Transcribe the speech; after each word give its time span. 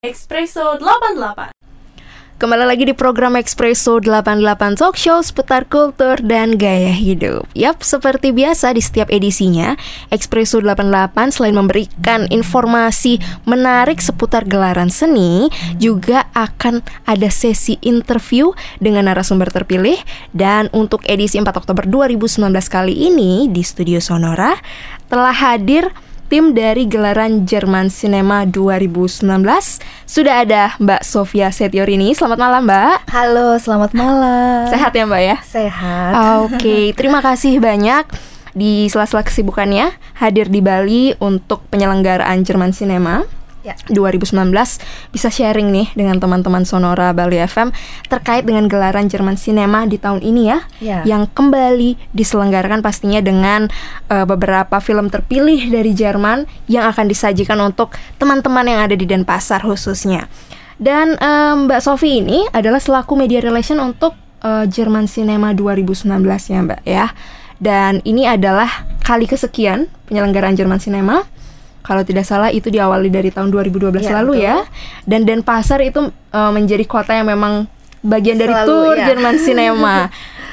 Espresso 0.00 0.80
88 0.80 1.52
Kembali 2.40 2.64
lagi 2.64 2.88
di 2.88 2.96
program 2.96 3.36
Espresso 3.36 4.00
88 4.00 4.80
Talk 4.80 4.96
Show 4.96 5.20
seputar 5.20 5.68
kultur 5.68 6.16
dan 6.24 6.56
gaya 6.56 6.88
hidup. 6.88 7.44
Yap, 7.52 7.84
seperti 7.84 8.32
biasa 8.32 8.72
di 8.72 8.80
setiap 8.80 9.12
edisinya, 9.12 9.76
Espresso 10.08 10.64
88 10.64 11.36
selain 11.36 11.52
memberikan 11.52 12.24
informasi 12.32 13.20
menarik 13.44 14.00
seputar 14.00 14.48
gelaran 14.48 14.88
seni, 14.88 15.52
juga 15.76 16.32
akan 16.32 16.80
ada 17.04 17.28
sesi 17.28 17.76
interview 17.84 18.56
dengan 18.80 19.12
narasumber 19.12 19.52
terpilih 19.52 20.00
dan 20.32 20.72
untuk 20.72 21.04
edisi 21.12 21.36
4 21.36 21.44
Oktober 21.52 21.84
2019 21.84 22.48
kali 22.72 22.96
ini 23.12 23.52
di 23.52 23.60
Studio 23.60 24.00
Sonora 24.00 24.56
telah 25.12 25.36
hadir 25.36 25.92
tim 26.30 26.54
dari 26.54 26.86
gelaran 26.86 27.42
Jerman 27.42 27.90
Cinema 27.90 28.46
2019 28.46 29.26
sudah 30.06 30.46
ada 30.46 30.78
Mbak 30.78 31.02
Sofia 31.02 31.50
Setiorini. 31.50 32.14
Selamat 32.14 32.38
malam, 32.38 32.70
Mbak. 32.70 33.10
Halo, 33.10 33.58
selamat 33.58 33.90
malam. 33.98 34.70
Sehat 34.70 34.94
ya, 34.94 35.10
Mbak 35.10 35.22
ya? 35.26 35.36
Sehat. 35.42 36.12
Oke, 36.46 36.94
terima 36.94 37.18
kasih 37.18 37.58
banyak 37.58 38.06
di 38.54 38.86
sela-sela 38.86 39.26
kesibukannya 39.26 39.90
hadir 40.22 40.46
di 40.46 40.62
Bali 40.62 41.18
untuk 41.18 41.66
penyelenggaraan 41.66 42.46
Jerman 42.46 42.70
Cinema 42.70 43.26
ya. 43.62 43.74
2019 43.88 44.32
bisa 45.12 45.28
sharing 45.28 45.68
nih 45.72 45.88
dengan 45.92 46.16
teman-teman 46.18 46.64
Sonora 46.64 47.12
Bali 47.12 47.40
FM 47.40 47.72
terkait 48.08 48.44
dengan 48.44 48.66
gelaran 48.66 49.06
Jerman 49.06 49.36
Cinema 49.36 49.84
di 49.84 49.96
tahun 50.00 50.24
ini 50.24 50.42
ya, 50.48 50.58
ya. 50.80 50.98
yang 51.04 51.28
kembali 51.30 51.96
diselenggarakan 52.16 52.80
pastinya 52.80 53.20
dengan 53.20 53.68
uh, 54.08 54.24
beberapa 54.24 54.80
film 54.80 55.08
terpilih 55.12 55.68
dari 55.68 55.92
Jerman 55.92 56.48
yang 56.70 56.88
akan 56.88 57.06
disajikan 57.08 57.60
untuk 57.60 57.94
teman-teman 58.16 58.66
yang 58.66 58.80
ada 58.84 58.96
di 58.96 59.04
Denpasar 59.04 59.64
khususnya. 59.64 60.28
Dan 60.80 61.20
um, 61.20 61.68
Mbak 61.68 61.80
Sofi 61.84 62.24
ini 62.24 62.48
adalah 62.56 62.80
selaku 62.80 63.12
media 63.12 63.44
relation 63.44 63.76
untuk 63.84 64.16
uh, 64.40 64.64
Jerman 64.64 65.04
Cinema 65.04 65.52
2019 65.52 66.08
ya 66.24 66.58
Mbak 66.64 66.80
ya. 66.88 67.06
Dan 67.60 68.00
ini 68.08 68.24
adalah 68.24 68.88
kali 69.04 69.28
kesekian 69.28 69.92
penyelenggaraan 70.08 70.56
Jerman 70.56 70.80
Cinema 70.80 71.28
kalau 71.80 72.04
tidak 72.04 72.28
salah 72.28 72.52
itu 72.52 72.68
diawali 72.68 73.08
dari 73.08 73.32
tahun 73.32 73.48
2012 73.48 74.04
ya, 74.04 74.20
lalu 74.20 74.40
betul. 74.40 74.46
ya. 74.46 74.56
Dan 75.08 75.24
Denpasar 75.24 75.80
itu 75.80 76.12
uh, 76.12 76.50
menjadi 76.52 76.84
kota 76.84 77.16
yang 77.16 77.28
memang 77.28 77.66
bagian 78.04 78.36
dari 78.36 78.52
Selalu, 78.52 78.68
tur 78.68 78.96
ya. 78.96 79.06
Jerman 79.12 79.36
Cinema. 79.46 79.96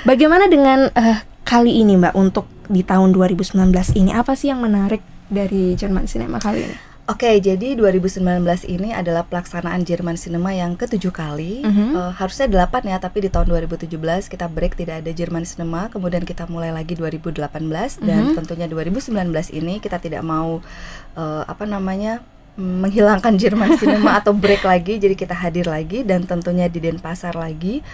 Bagaimana 0.07 0.47
dengan 0.47 0.87
uh, 0.91 1.17
kali 1.43 1.83
ini 1.83 1.99
Mbak 1.99 2.13
untuk 2.15 2.47
di 2.67 2.83
tahun 2.83 3.15
2019 3.15 3.55
ini 3.95 4.11
apa 4.11 4.35
sih 4.35 4.51
yang 4.51 4.59
menarik 4.59 4.99
dari 5.27 5.75
Jerman 5.75 6.07
Cinema 6.07 6.39
kali 6.39 6.67
ini? 6.67 6.77
Oke, 7.07 7.39
jadi 7.39 7.79
2019 7.79 8.19
ini 8.67 8.91
adalah 8.91 9.23
pelaksanaan 9.23 9.87
Jerman 9.87 10.19
Cinema 10.19 10.51
yang 10.51 10.75
ketujuh 10.75 11.15
kali. 11.15 11.63
Mm 11.63 11.71
-hmm. 11.71 11.89
uh, 11.95 12.11
harusnya 12.11 12.51
delapan 12.51 12.83
ya, 12.83 12.97
tapi 12.99 13.23
di 13.23 13.31
tahun 13.31 13.47
2017 13.47 13.87
kita 14.27 14.51
break 14.51 14.75
tidak 14.75 15.07
ada 15.07 15.11
Jerman 15.15 15.47
Cinema. 15.47 15.87
Kemudian 15.87 16.27
kita 16.27 16.51
mulai 16.51 16.75
lagi 16.75 16.99
2018 16.99 17.39
mm 17.39 17.63
-hmm. 17.63 18.03
dan 18.03 18.21
mhm. 18.27 18.35
tentunya 18.35 18.67
2019 18.67 19.23
ini 19.55 19.79
kita 19.79 20.03
tidak 20.03 20.19
mau 20.19 20.59
uh, 21.15 21.43
apa 21.47 21.63
namanya 21.63 22.19
menghilangkan 22.57 23.37
Jerman 23.37 23.77
Cinema 23.77 24.17
atau 24.19 24.33
break 24.33 24.65
lagi 24.65 24.97
jadi 24.97 25.13
kita 25.13 25.37
hadir 25.37 25.69
lagi 25.69 26.01
dan 26.01 26.25
tentunya 26.25 26.65
di 26.65 26.81
Denpasar 26.81 27.37
lagi 27.37 27.85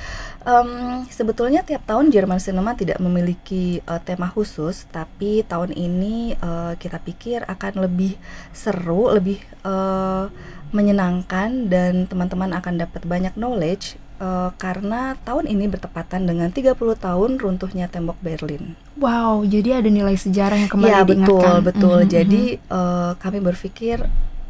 um, 0.47 1.03
sebetulnya 1.11 1.67
tiap 1.67 1.83
tahun 1.83 2.09
Jerman 2.09 2.39
Cinema 2.39 2.71
tidak 2.71 3.03
memiliki 3.03 3.83
uh, 3.83 3.99
tema 3.99 4.31
khusus 4.31 4.87
tapi 4.87 5.43
tahun 5.43 5.75
ini 5.75 6.39
uh, 6.39 6.79
kita 6.79 7.03
pikir 7.03 7.43
akan 7.43 7.83
lebih 7.83 8.15
seru 8.55 9.11
lebih 9.11 9.43
uh, 9.67 10.31
menyenangkan 10.73 11.69
dan 11.69 12.09
teman-teman 12.09 12.55
akan 12.55 12.81
dapat 12.81 13.03
banyak 13.05 13.35
knowledge 13.37 13.99
uh, 14.23 14.49
karena 14.57 15.19
tahun 15.21 15.45
ini 15.51 15.69
bertepatan 15.69 16.25
dengan 16.25 16.49
30 16.49 16.73
tahun 16.97 17.31
runtuhnya 17.37 17.91
tembok 17.91 18.17
Berlin. 18.25 18.73
Wow, 18.97 19.45
jadi 19.45 19.85
ada 19.85 19.89
nilai 19.93 20.17
sejarah 20.17 20.57
yang 20.57 20.71
kembali 20.71 20.89
ya, 20.89 21.05
diingatkan. 21.05 21.29
betul, 21.29 21.55
betul. 21.61 21.97
Mm 21.99 22.01
-hmm. 22.01 22.13
Jadi 22.15 22.43
uh, 22.73 23.11
kami 23.21 23.39
berpikir 23.43 23.97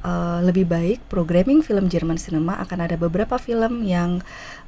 uh, 0.03 0.40
lebih 0.44 0.68
baik 0.68 1.08
programming 1.09 1.64
film 1.64 1.88
Jerman 1.90 2.19
Cinema 2.19 2.59
akan 2.62 2.80
ada 2.86 2.96
beberapa 3.00 3.40
film 3.40 3.81
yang 3.88 4.22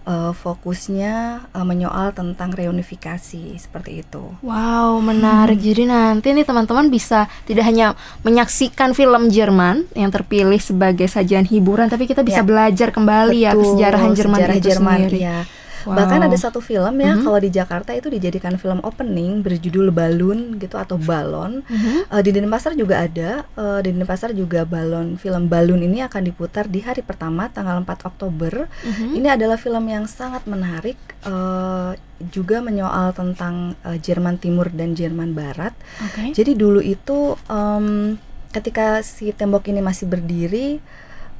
uh, 0.07 0.31
fokusnya 0.31 1.45
uh, 1.51 1.65
menyoal 1.67 2.15
tentang 2.15 2.55
reunifikasi 2.55 3.59
seperti 3.59 4.01
itu. 4.01 4.23
Wow, 4.41 5.03
menarik. 5.03 5.59
Hmm. 5.59 5.67
Jadi 5.67 5.83
nanti 5.85 6.27
nih 6.31 6.47
teman-teman 6.47 6.87
bisa 6.87 7.27
tidak 7.43 7.67
hanya 7.67 7.93
menyaksikan 8.23 8.95
film 8.95 9.29
Jerman 9.29 9.85
yang 9.93 10.09
terpilih 10.09 10.57
sebagai 10.57 11.05
sajian 11.11 11.45
hiburan, 11.45 11.91
tapi 11.91 12.07
kita 12.07 12.23
bisa 12.23 12.41
ya. 12.41 12.47
belajar 12.47 12.89
kembali 12.95 13.39
Betul, 13.43 13.45
ya 13.45 13.51
kesejarahan 13.53 14.11
Jerman 14.15 14.39
sejarah 14.39 14.55
itu 14.55 14.67
Jerman, 14.71 14.97
sendiri. 14.97 15.19
Ya. 15.19 15.39
Wow. 15.85 15.95
Bahkan 16.01 16.25
ada 16.25 16.37
satu 16.37 16.59
film 16.59 16.97
ya, 16.97 17.13
mm 17.13 17.21
-hmm. 17.21 17.25
kalau 17.29 17.39
di 17.39 17.49
Jakarta 17.53 17.91
itu 17.93 18.09
dijadikan 18.09 18.57
film 18.57 18.81
opening 18.81 19.45
berjudul 19.45 19.93
Balon 19.93 20.57
gitu 20.57 20.75
atau 20.81 20.97
Balon. 20.97 21.61
Mm 21.65 21.77
-hmm. 21.77 21.97
uh, 22.09 22.21
di 22.25 22.29
Denpasar 22.33 22.73
juga 22.73 23.05
ada. 23.05 23.45
Uh, 23.53 23.79
di 23.85 23.93
Denpasar 23.93 24.33
juga 24.33 24.65
balon 24.65 25.15
film 25.21 25.45
Balon 25.45 25.85
ini 25.85 26.01
akan 26.01 26.21
diputar 26.25 26.65
di 26.65 26.81
hari 26.81 27.05
pertama 27.05 27.47
tanggal 27.53 27.77
4 27.85 28.09
Oktober. 28.09 28.65
Mm 28.65 28.91
-hmm. 28.91 29.09
Ini 29.21 29.27
adalah 29.37 29.61
film 29.61 29.85
yang 29.85 30.09
sangat 30.09 30.43
menarik. 30.49 30.97
Uh, 31.21 31.93
juga 32.31 32.63
menyoal 32.63 33.11
tentang 33.11 33.75
uh, 33.83 33.99
Jerman 33.99 34.39
Timur 34.39 34.71
dan 34.71 34.95
Jerman 34.95 35.35
Barat. 35.35 35.75
Okay. 35.99 36.31
Jadi 36.31 36.55
dulu 36.55 36.79
itu 36.79 37.35
um, 37.51 38.15
ketika 38.55 39.03
si 39.03 39.35
tembok 39.35 39.67
ini 39.67 39.83
masih 39.83 40.07
berdiri 40.07 40.79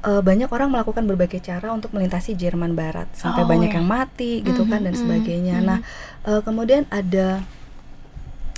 uh, 0.04 0.20
banyak 0.20 0.50
orang 0.50 0.68
melakukan 0.68 1.04
berbagai 1.06 1.40
cara 1.40 1.72
untuk 1.72 1.94
melintasi 1.96 2.36
Jerman 2.36 2.76
Barat 2.76 3.08
sampai 3.16 3.46
oh, 3.46 3.48
banyak 3.48 3.70
ya. 3.72 3.80
yang 3.80 3.86
mati 3.88 4.44
gitu 4.44 4.64
mm 4.64 4.68
-hmm, 4.68 4.72
kan 4.72 4.80
dan 4.84 4.94
mhm, 4.94 5.00
sebagainya. 5.00 5.56
Mm 5.56 5.62
-hmm. 5.62 5.70
Nah, 5.70 5.78
uh, 6.28 6.40
kemudian 6.44 6.84
ada 6.92 7.40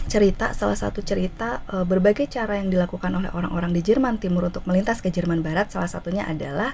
cerita 0.08 0.56
salah 0.56 0.74
satu 0.74 1.04
cerita 1.04 1.60
uh, 1.70 1.84
berbagai 1.84 2.26
cara 2.26 2.56
yang 2.56 2.72
dilakukan 2.72 3.12
oleh 3.12 3.30
orang-orang 3.30 3.76
di 3.76 3.84
Jerman 3.84 4.16
Timur 4.16 4.48
untuk 4.48 4.64
melintas 4.64 5.04
ke 5.04 5.12
Jerman 5.12 5.44
Barat. 5.44 5.70
Salah 5.70 5.86
satunya 5.86 6.24
adalah 6.24 6.72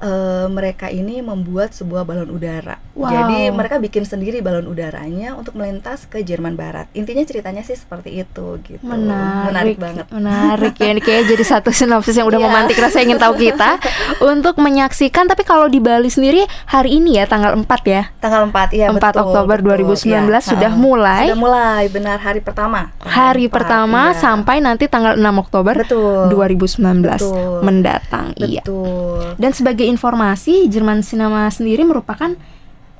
uh, 0.00 0.46
mereka 0.46 0.88
ini 0.88 1.20
membuat 1.20 1.74
sebuah 1.74 2.06
balon 2.06 2.30
udara. 2.30 2.78
Wow. 2.98 3.14
jadi 3.14 3.54
mereka 3.54 3.78
bikin 3.78 4.02
sendiri 4.02 4.42
balon 4.42 4.66
udaranya 4.66 5.38
untuk 5.38 5.54
melintas 5.54 6.06
ke 6.10 6.22
Jerman 6.22 6.58
Barat. 6.58 6.90
Intinya 6.98 7.22
ceritanya 7.22 7.62
sih 7.62 7.78
seperti 7.78 8.22
itu 8.22 8.58
gitu. 8.66 8.82
Menarik, 8.82 9.46
menarik 9.50 9.76
banget. 9.78 10.06
Menarik 10.10 10.74
ya. 10.78 10.90
Ini 10.94 11.00
kayak 11.02 11.22
jadi 11.30 11.44
satu 11.46 11.70
sinopsis 11.78 12.18
yang 12.18 12.26
udah 12.26 12.42
yeah. 12.42 12.50
memantik 12.50 12.78
rasa 12.78 13.02
ingin 13.02 13.18
tahu 13.18 13.38
kita. 13.38 13.78
Untuk 14.34 14.58
menyaksikan 14.58 15.30
tapi 15.30 15.46
kalau 15.46 15.70
di 15.70 15.78
Bali 15.78 16.10
sendiri 16.10 16.42
hari 16.66 16.98
ini 16.98 17.18
ya 17.18 17.24
tanggal 17.26 17.54
4 17.54 17.66
ya? 17.86 18.02
Tanggal 18.18 18.50
4 18.50 18.74
ya 18.74 18.86
4 18.90 18.98
betul, 18.98 19.22
Oktober 19.26 19.58
betul, 19.62 19.86
2019 19.94 20.26
ya. 20.26 20.40
sudah 20.42 20.72
mulai. 20.74 21.24
Sudah 21.30 21.38
mulai 21.38 21.82
benar. 21.90 22.18
Hari 22.18 22.42
pertama 22.42 22.67
pertama. 22.68 23.08
Hari 23.08 23.44
pertama 23.48 24.02
iya. 24.12 24.18
sampai 24.18 24.56
nanti 24.60 24.84
tanggal 24.86 25.16
6 25.16 25.44
Oktober 25.44 25.74
Betul. 25.82 26.28
2019 26.30 27.18
Betul. 27.18 27.60
mendatang. 27.64 28.26
Iya. 28.36 28.62
Betul. 28.62 29.24
Iya. 29.24 29.40
Dan 29.40 29.50
sebagai 29.56 29.86
informasi, 29.88 30.68
Jerman 30.68 31.00
Cinema 31.00 31.48
sendiri 31.48 31.82
merupakan 31.88 32.36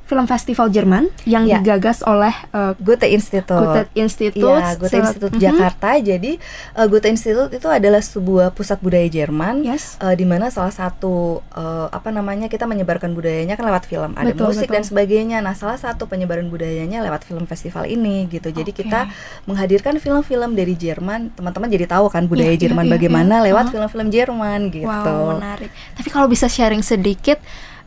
film 0.08 0.24
festival 0.24 0.72
Jerman 0.72 1.12
yang 1.28 1.44
ya. 1.44 1.60
digagas 1.60 2.00
oleh 2.00 2.32
uh, 2.56 2.72
Goethe 2.80 3.04
Institute. 3.12 3.52
Goethe 3.52 3.92
Institute, 3.92 4.40
ya, 4.40 4.72
Goethe 4.80 4.98
Institute 5.04 5.36
uh 5.36 5.40
Jakarta. 5.40 6.00
Jadi 6.00 6.40
uh, 6.80 6.86
Goethe 6.88 7.12
Institute 7.12 7.52
itu 7.52 7.68
adalah 7.68 8.00
sebuah 8.00 8.56
pusat 8.56 8.80
budaya 8.80 9.04
Jerman, 9.04 9.68
yes. 9.68 10.00
uh, 10.00 10.16
di 10.16 10.24
mana 10.24 10.48
salah 10.48 10.72
satu 10.72 11.44
uh, 11.52 11.92
apa 11.92 12.08
namanya 12.08 12.48
kita 12.48 12.64
menyebarkan 12.64 13.12
budayanya 13.12 13.60
kan 13.60 13.68
lewat 13.68 13.84
film, 13.84 14.16
ada 14.16 14.32
betul, 14.32 14.48
musik 14.48 14.64
betul. 14.64 14.80
dan 14.80 14.84
sebagainya. 14.88 15.38
Nah, 15.44 15.52
salah 15.52 15.76
satu 15.76 16.08
penyebaran 16.08 16.48
budayanya 16.48 17.04
lewat 17.04 17.28
film 17.28 17.44
festival 17.44 17.84
ini 17.84 18.24
gitu. 18.32 18.48
Jadi 18.48 18.72
okay. 18.72 18.88
kita 18.88 19.12
menghadirkan 19.44 20.00
film-film 20.00 20.56
dari 20.56 20.72
Jerman, 20.72 21.36
teman-teman 21.36 21.68
jadi 21.68 21.84
tahu 21.84 22.08
kan 22.08 22.24
budaya 22.24 22.56
ya, 22.56 22.64
Jerman 22.64 22.88
ya, 22.88 22.96
bagaimana 22.96 23.44
ya. 23.44 23.52
lewat 23.52 23.76
film-film 23.76 24.08
Jerman 24.08 24.72
gitu. 24.72 24.88
Wow, 24.88 25.36
menarik. 25.36 25.68
Tapi 26.00 26.08
kalau 26.08 26.32
bisa 26.32 26.48
sharing 26.48 26.80
sedikit 26.80 27.36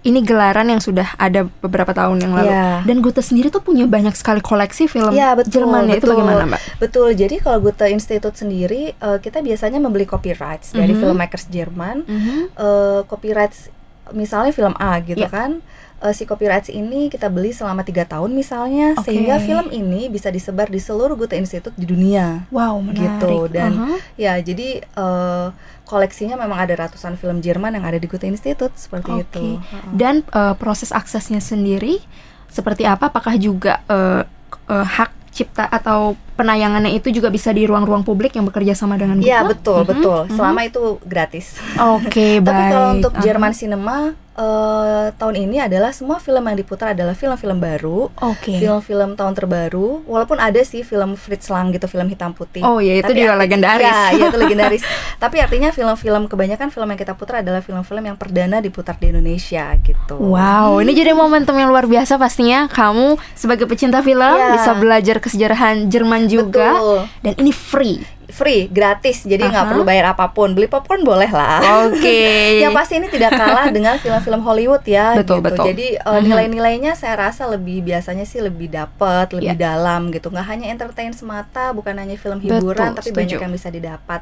ini 0.02 0.26
gelaran 0.26 0.66
yang 0.66 0.82
sudah 0.82 1.14
ada 1.22 1.46
beberapa 1.62 1.94
tahun 1.94 2.26
yang 2.26 2.34
lalu. 2.34 2.50
Yeah. 2.50 2.82
Dan 2.90 3.06
Goethe 3.06 3.22
sendiri 3.22 3.54
tuh 3.54 3.62
punya 3.62 3.86
banyak 3.86 4.18
sekali 4.18 4.42
koleksi 4.42 4.90
film 4.90 5.14
yeah, 5.14 5.38
betul, 5.38 5.62
Jerman 5.62 5.94
ya. 5.94 6.02
Itu 6.02 6.10
bagaimana, 6.10 6.44
Mbak? 6.50 6.62
Betul. 6.82 7.14
Jadi 7.14 7.36
kalau 7.38 7.62
Goethe 7.62 7.86
Institute 7.94 8.34
sendiri 8.34 8.98
uh, 8.98 9.22
kita 9.22 9.46
biasanya 9.46 9.78
membeli 9.78 10.10
copyrights 10.10 10.72
mm 10.72 10.74
-hmm. 10.74 10.82
dari 10.82 10.94
mhm. 10.98 11.00
filmmakers 11.06 11.46
Jerman. 11.54 11.98
Mm 12.10 12.20
-hmm. 12.20 12.40
uh, 12.58 13.02
copyrights 13.06 13.70
misalnya 14.12 14.52
film 14.52 14.74
A 14.82 15.00
gitu 15.00 15.24
yeah. 15.24 15.32
kan 15.32 15.64
uh, 16.02 16.14
si 16.14 16.26
copyrights 16.26 16.68
ini 16.74 17.08
kita 17.08 17.30
beli 17.30 17.54
selama 17.54 17.86
tiga 17.86 18.04
tahun 18.04 18.34
misalnya 18.34 18.98
okay. 18.98 19.14
sehingga 19.14 19.38
film 19.40 19.70
ini 19.70 20.10
bisa 20.10 20.34
disebar 20.34 20.68
di 20.68 20.82
seluruh 20.82 21.14
Goethe 21.16 21.38
Institute 21.38 21.78
di 21.78 21.86
dunia. 21.86 22.50
Wow, 22.50 22.82
menarik. 22.82 23.06
Gitu 23.06 23.36
dan 23.54 23.72
uh 23.78 23.82
-huh. 23.94 23.98
ya 24.18 24.34
jadi 24.42 24.82
uh, 24.98 25.54
koleksinya 25.92 26.40
memang 26.40 26.56
ada 26.64 26.88
ratusan 26.88 27.20
film 27.20 27.44
Jerman 27.44 27.76
yang 27.76 27.84
ada 27.84 28.00
di 28.00 28.08
Goethe 28.08 28.32
Institute 28.32 28.72
seperti 28.80 29.12
okay. 29.12 29.28
itu. 29.28 29.46
Dan 29.92 30.24
uh, 30.32 30.56
proses 30.56 30.96
aksesnya 30.96 31.44
sendiri 31.44 32.00
seperti 32.48 32.88
apa? 32.88 33.12
Apakah 33.12 33.36
juga 33.36 33.84
uh, 33.92 34.24
uh, 34.72 34.88
hak 34.88 35.20
cipta 35.32 35.68
atau 35.68 36.20
penayangannya 36.36 36.92
itu 36.92 37.08
juga 37.12 37.32
bisa 37.32 37.56
di 37.56 37.64
ruang-ruang 37.64 38.04
publik 38.04 38.36
yang 38.36 38.48
bekerja 38.48 38.72
sama 38.76 38.96
dengan 38.96 39.20
Google? 39.20 39.32
Iya 39.32 39.42
betul 39.44 39.80
Mhm, 39.84 39.90
betul. 39.92 40.20
Selama 40.32 40.60
itu 40.64 40.84
gratis. 41.04 41.60
Oke, 41.76 42.40
baik. 42.40 42.48
Tapi 42.48 42.64
kalau 42.72 42.90
untuk 42.96 43.14
Aha. 43.16 43.24
Jerman 43.24 43.52
Cinema 43.52 43.98
eh, 44.32 45.08
tahun 45.12 45.36
ini 45.38 45.60
adalah 45.60 45.92
semua 45.92 46.18
film 46.18 46.40
yang 46.42 46.56
diputar 46.56 46.96
adalah 46.96 47.12
film-film 47.12 47.58
baru, 47.58 48.08
Oke. 48.16 48.58
film-film 48.58 49.14
tahun 49.14 49.34
terbaru. 49.34 50.08
Walaupun 50.08 50.40
ada 50.40 50.62
sih 50.62 50.82
film 50.82 51.14
Fritz 51.14 51.48
Lang 51.48 51.70
gitu, 51.70 51.86
film 51.86 52.08
hitam 52.08 52.32
putih. 52.32 52.64
Oh 52.64 52.80
iya, 52.80 53.00
itu 53.00 53.08
Tapi 53.08 53.20
juga 53.20 53.36
legendaris. 53.36 53.84
Iya, 53.84 54.00
iya 54.14 54.26
itu 54.28 54.38
legendaris. 54.44 54.84
Tapi 55.18 55.38
artinya 55.38 55.70
film-film 55.70 56.26
kebanyakan 56.26 56.68
film 56.70 56.88
yang 56.88 57.00
kita 57.00 57.14
putar 57.14 57.44
adalah 57.44 57.60
film-film 57.60 58.04
yang 58.04 58.16
perdana 58.16 58.58
diputar 58.58 58.96
di 58.96 59.12
Indonesia 59.12 59.76
gitu. 59.80 60.16
Wow, 60.16 60.80
ini 60.80 60.92
jadi 60.92 61.12
momentum 61.12 61.54
yang 61.56 61.70
luar 61.70 61.86
biasa 61.86 62.16
pastinya. 62.16 62.66
Kamu 62.68 63.20
sebagai 63.36 63.68
pecinta 63.68 64.00
film 64.00 64.24
Iya. 64.24 64.56
bisa 64.56 64.72
belajar 64.74 65.18
kesejarahan 65.18 65.88
Jerman 65.88 66.26
juga 66.26 66.78
Betul. 66.78 67.00
dan 67.22 67.34
ini 67.38 67.52
free. 67.52 68.00
Free, 68.32 68.66
gratis. 68.66 69.22
Jadi 69.22 69.44
nggak 69.44 69.62
Aha. 69.62 69.70
perlu 69.70 69.84
bayar 69.84 70.12
apa 70.12 70.28
pun. 70.28 70.52
Beli 70.52 70.66
popcorn 70.66 71.04
boleh 71.04 71.28
lah. 71.28 71.86
Oke. 71.86 72.20
yang 72.64 72.72
pasti 72.72 72.98
ini 72.98 73.08
tidak 73.08 73.32
kalah 73.32 73.70
dengan 73.70 73.96
film-film 73.96 74.42
Hollywood 74.42 74.82
ya 74.84 75.14
Betul, 75.14 75.40
gitu. 75.40 75.46
betul. 75.46 75.66
Jadi 75.68 75.88
uh, 75.98 76.18
nilai-nilainya 76.18 76.94
saya 76.94 77.20
rasa 77.22 77.46
lebih 77.46 77.84
biasanya 77.84 78.24
sih 78.24 78.40
lebih 78.40 78.68
dapat, 78.68 79.30
lebih 79.32 79.54
Iya. 79.54 79.76
dalam 79.76 80.10
gitu. 80.10 80.28
nggak 80.28 80.48
hanya 80.48 80.68
entertain 80.68 81.12
semata, 81.12 81.70
bukan 81.72 81.94
hanya 81.94 82.16
film 82.16 82.40
Betul, 82.40 82.64
hiburan, 82.64 82.96
tapi 82.96 83.12
setuju. 83.12 83.20
banyak 83.20 83.40
yang 83.42 83.54
bisa 83.54 83.68
didapat. 83.68 84.22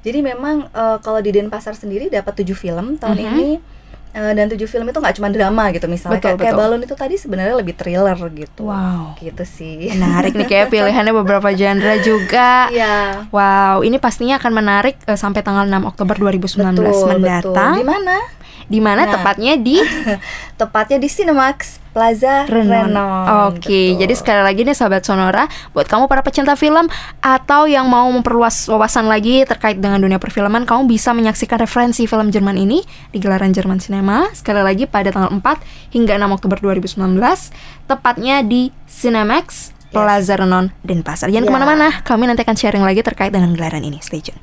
Jadi 0.00 0.18
memang 0.20 0.68
uh, 0.70 1.00
kalau 1.00 1.18
di 1.18 1.32
Denpasar 1.32 1.72
sendiri 1.72 2.06
dapat 2.06 2.36
tujuh 2.36 2.54
film 2.54 2.94
tahun 2.96 3.16
Mhm. 3.16 3.26
ini. 3.32 3.48
Uh, 4.16 4.32
dan 4.32 4.48
tujuh 4.48 4.64
film 4.64 4.86
itu 4.86 4.96
nggak 4.96 5.14
cuma 5.14 5.28
drama 5.28 5.68
gitu 5.70 5.86
misalnya 5.86 6.16
Betul, 6.16 6.28
kayak, 6.32 6.38
kayak 6.40 6.54
betul. 6.54 6.62
balon 6.64 6.80
itu 6.80 6.94
tadi 6.94 7.14
sebenarnya 7.14 7.54
lebih 7.54 7.74
thriller 7.74 8.16
gitu 8.32 8.64
Wow. 8.64 9.14
gitu 9.18 9.44
sih 9.44 9.92
Menarik 9.92 10.32
nih 10.32 10.46
kayak 10.46 10.66
pilihannya 10.68 11.12
beberapa 11.14 11.52
genre 11.52 11.94
juga. 12.00 12.66
Iya 12.68 13.28
Wow, 13.28 13.82
ini 13.82 13.96
pastinya 13.96 14.36
akan 14.36 14.52
menarik 14.54 14.96
eh, 15.04 15.14
sampai 15.14 15.40
tanggal 15.40 15.68
6 15.68 15.76
Oktober 15.84 16.16
2019 16.16 16.72
betul 16.74 17.08
mendatang. 17.12 17.52
betul. 17.52 17.76
di 17.76 17.84
mana 17.84 18.16
Di 18.64 18.80
mana 18.80 19.04
Nah. 19.04 19.12
tepatnya 19.14 19.54
di 19.54 19.76
tepatnya 20.60 20.96
di 20.96 21.06
Cinemax 21.06 21.84
Plaza 21.90 22.44
Renon. 22.44 22.92
Renon. 22.92 23.24
Oke, 23.48 23.96
Betul. 23.96 24.00
jadi 24.00 24.14
sekali 24.14 24.42
lagi 24.42 24.60
nih 24.62 24.74
sahabat 24.74 25.00
Sonora, 25.00 25.44
buat 25.72 25.84
kamu 25.84 26.06
para 26.06 26.20
pecinta 26.20 26.52
film 26.52 26.84
atau 27.18 27.64
yang 27.64 27.86
mau 27.86 28.04
memperluas 28.10 28.68
wawasan 28.68 29.06
lagi 29.06 29.40
terkait 29.44 29.76
dengan 29.76 29.96
dunia 29.96 30.16
perfilman, 30.16 30.64
kamu 30.64 30.84
bisa 30.86 31.10
menyaksikan 31.10 31.56
referensi 31.56 32.04
film 32.04 32.28
Jerman 32.28 32.52
ini 32.54 32.84
di 33.08 33.16
gelaran 33.16 33.48
Jerman 33.48 33.78
Cinema 33.78 34.28
sekali 34.32 34.60
lagi 34.60 34.84
pada 34.84 35.08
tanggal 35.08 35.32
4 35.32 35.40
hingga 35.90 36.12
6 36.14 36.36
Oktober 36.36 36.58
2019, 36.60 37.16
tepatnya 37.86 38.44
di 38.44 38.68
Cinemax 38.84 39.72
Plaza 39.88 40.36
Renon 40.36 40.68
Denpasar. 40.82 41.32
Jangan 41.32 41.44
Ya. 41.44 41.48
ke 41.48 41.54
mana-mana, 41.54 41.88
kami 42.02 42.26
nanti 42.26 42.44
akan 42.44 42.52
sharing 42.54 42.84
lagi 42.84 43.00
terkait 43.00 43.32
dengan 43.32 43.56
gelaran 43.56 43.80
ini. 43.80 43.96
Stay 44.00 44.20
tune. 44.20 44.36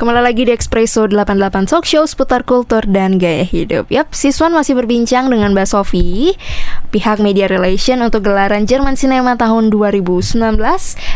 Kembali 0.00 0.24
lagi 0.24 0.48
di 0.48 0.52
Expresso 0.56 1.04
88 1.04 1.68
Talk 1.68 1.84
Show 1.84 2.08
seputar 2.08 2.48
kultur 2.48 2.80
dan 2.88 3.20
gaya 3.20 3.44
hidup. 3.44 3.92
Yap, 3.92 4.16
Siswan 4.16 4.48
masih 4.48 4.72
berbincang 4.72 5.28
dengan 5.28 5.52
Mbak 5.52 5.68
Sofi, 5.68 6.32
pihak 6.90 7.22
media 7.22 7.46
relation 7.46 8.02
untuk 8.02 8.26
gelaran 8.26 8.66
Jerman 8.66 8.98
Cinema 8.98 9.38
tahun 9.38 9.70
2019. 9.70 10.36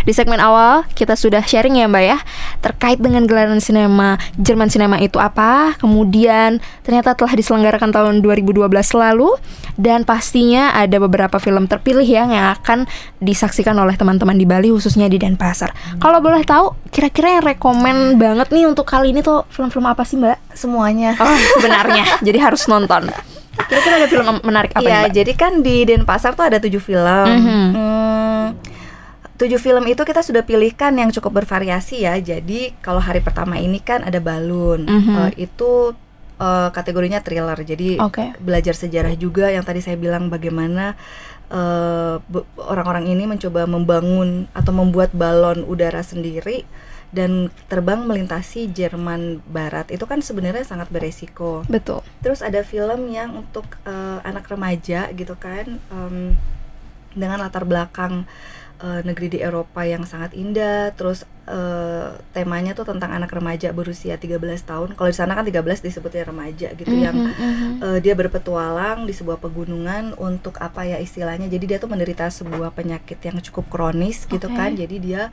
Di 0.06 0.12
segmen 0.14 0.38
awal 0.38 0.86
kita 0.94 1.18
sudah 1.18 1.42
sharing 1.42 1.76
ya 1.82 1.90
Mbak 1.90 2.04
ya, 2.06 2.18
terkait 2.62 3.02
dengan 3.02 3.26
gelaran 3.26 3.58
sinema 3.58 4.16
Jerman 4.38 4.70
Cinema 4.70 5.02
itu 5.02 5.18
apa, 5.18 5.74
kemudian 5.82 6.62
ternyata 6.86 7.18
telah 7.18 7.34
diselenggarakan 7.34 7.90
tahun 7.90 8.14
2012 8.22 8.64
lalu 8.94 9.34
dan 9.74 10.06
pastinya 10.06 10.70
ada 10.72 11.02
beberapa 11.02 11.42
film 11.42 11.66
terpilih 11.66 12.06
ya 12.06 12.24
yang 12.24 12.54
akan 12.54 12.86
disaksikan 13.18 13.74
oleh 13.74 13.98
teman-teman 13.98 14.38
di 14.38 14.46
Bali 14.46 14.70
khususnya 14.70 15.10
di 15.10 15.18
Denpasar. 15.18 15.74
Kalau 15.98 16.22
boleh 16.22 16.46
tahu, 16.46 16.78
kira-kira 16.94 17.38
yang 17.38 17.44
rekomen 17.44 18.16
banget 18.16 18.54
nih 18.54 18.70
untuk 18.70 18.86
kali 18.86 19.10
ini 19.10 19.20
tuh 19.20 19.42
film-film 19.50 19.90
apa 19.90 20.06
sih 20.06 20.14
Mbak? 20.14 20.54
semuanya 20.54 21.18
Oh 21.18 21.36
sebenarnya, 21.58 22.22
jadi 22.26 22.38
harus 22.38 22.64
nonton. 22.70 23.10
Kira-kira 23.66 23.94
ada 23.96 24.08
film 24.08 24.26
menarik 24.42 24.70
apa 24.72 24.80
Iya, 24.80 24.88
nih 24.90 25.02
Mbak? 25.02 25.14
jadi 25.14 25.32
kan 25.34 25.52
di 25.60 25.76
Denpasar 25.84 26.32
tuh 26.32 26.44
ada 26.44 26.58
tujuh 26.58 26.78
film. 26.78 27.26
Mhm. 27.26 27.66
Hmm, 27.72 28.46
tujuh 29.34 29.58
film 29.58 29.84
itu 29.84 30.00
kita 30.00 30.20
sudah 30.20 30.40
pilihkan 30.40 30.94
yang 30.94 31.10
cukup 31.10 31.40
bervariasi 31.40 32.02
ya. 32.02 32.14
Jadi 32.16 32.76
kalau 32.78 32.98
hari 32.98 33.18
pertama 33.18 33.56
ini 33.56 33.78
kan 33.78 34.02
ada 34.02 34.18
balun, 34.18 34.84
Mhm. 34.84 35.14
Eh, 35.32 35.48
itu 35.48 35.94
eh, 36.34 36.68
kategorinya 36.68 37.18
thriller. 37.18 37.56
Jadi 37.56 37.96
Oke. 37.96 38.34
belajar 38.38 38.74
sejarah 38.74 39.14
juga 39.14 39.48
yang 39.48 39.62
tadi 39.62 39.78
saya 39.78 39.94
bilang 39.94 40.28
bagaimana 40.28 40.94
eh, 41.46 42.16
orang-orang 42.58 43.06
ini 43.06 43.24
mencoba 43.24 43.64
membangun 43.64 44.48
atau 44.50 44.72
membuat 44.72 45.12
balon 45.12 45.62
udara 45.62 46.00
sendiri 46.00 46.64
dan 47.14 47.48
terbang 47.70 48.02
melintasi 48.02 48.66
Jerman 48.68 49.38
Barat. 49.46 49.94
Itu 49.94 50.04
kan 50.10 50.18
sebenarnya 50.18 50.66
sangat 50.66 50.90
beresiko. 50.90 51.62
Betul. 51.70 52.02
Terus 52.20 52.42
ada 52.42 52.66
film 52.66 53.06
yang 53.08 53.38
untuk 53.38 53.78
eh, 53.86 54.18
anak 54.26 54.50
remaja 54.50 55.14
gitu 55.14 55.38
kan 55.38 55.78
em, 55.78 56.34
dengan 57.14 57.38
latar 57.38 57.62
belakang 57.62 58.26
eh, 58.82 59.00
negeri 59.06 59.30
di 59.30 59.38
Eropa 59.38 59.86
yang 59.86 60.02
sangat 60.02 60.34
indah. 60.34 60.90
Terus 60.98 61.22
eh, 61.46 62.18
temanya 62.34 62.74
tuh 62.74 62.90
tentang 62.90 63.14
anak 63.14 63.30
remaja 63.30 63.70
berusia 63.70 64.18
13 64.18 64.42
tahun. 64.66 64.88
Kalau 64.98 65.08
di 65.08 65.14
sana 65.14 65.38
kan 65.38 65.46
13 65.46 65.86
disebutnya 65.86 66.26
remaja 66.26 66.74
gitu 66.74 66.90
yang 66.90 67.14
Mhm, 67.14 67.30
mhm. 67.30 67.70
eh, 67.78 67.98
dia 68.02 68.18
berpetualang 68.18 69.06
di 69.06 69.14
sebuah 69.14 69.38
pegunungan 69.38 70.18
untuk 70.18 70.58
apa 70.58 70.82
ya 70.82 70.98
istilahnya. 70.98 71.46
Jadi 71.46 71.64
dia 71.70 71.78
tuh 71.78 71.86
menderita 71.86 72.26
sebuah 72.26 72.74
penyakit 72.74 73.22
yang 73.22 73.38
cukup 73.38 73.70
kronis 73.70 74.26
gitu 74.26 74.50
Oke. 74.50 74.58
kan. 74.58 74.74
Jadi 74.74 74.98
dia 74.98 75.30